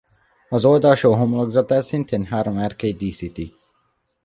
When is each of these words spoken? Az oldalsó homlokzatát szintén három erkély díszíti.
Az 0.49 0.65
oldalsó 0.65 1.13
homlokzatát 1.13 1.83
szintén 1.85 2.25
három 2.25 2.57
erkély 2.57 2.93
díszíti. 2.93 3.55